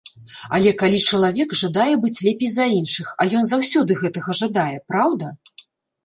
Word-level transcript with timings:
Але 0.57 0.71
калі 0.81 0.99
чалавек 1.09 1.49
жадае 1.63 1.91
быць 2.05 2.23
лепей 2.27 2.49
за 2.53 2.65
іншых, 2.77 3.11
а 3.23 3.27
ён 3.41 3.45
заўсёды 3.51 3.97
гэтага 4.01 4.35
жадае, 4.41 4.77
праўда? 4.93 5.29